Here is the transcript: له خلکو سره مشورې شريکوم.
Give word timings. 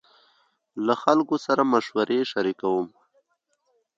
له 0.85 0.93
خلکو 1.03 1.35
سره 1.45 1.61
مشورې 1.73 2.19
شريکوم. 2.31 2.87